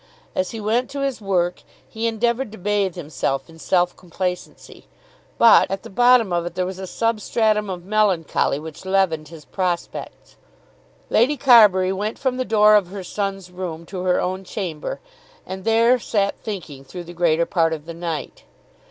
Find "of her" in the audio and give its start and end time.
12.73-13.03